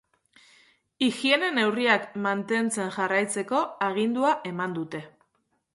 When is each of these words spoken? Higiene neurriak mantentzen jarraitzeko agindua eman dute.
Higiene 1.07 1.49
neurriak 1.57 2.07
mantentzen 2.25 2.91
jarraitzeko 2.97 3.65
agindua 3.91 4.35
eman 4.55 4.77
dute. 4.81 5.07